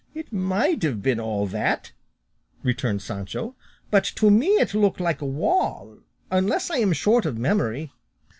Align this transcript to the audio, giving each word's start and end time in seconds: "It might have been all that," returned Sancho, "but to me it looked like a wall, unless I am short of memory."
"It 0.15 0.33
might 0.33 0.81
have 0.81 1.03
been 1.03 1.19
all 1.19 1.45
that," 1.45 1.91
returned 2.63 3.03
Sancho, 3.03 3.55
"but 3.91 4.03
to 4.15 4.31
me 4.31 4.47
it 4.55 4.73
looked 4.73 4.99
like 4.99 5.21
a 5.21 5.27
wall, 5.27 5.99
unless 6.31 6.71
I 6.71 6.77
am 6.77 6.91
short 6.91 7.27
of 7.27 7.37
memory." 7.37 7.91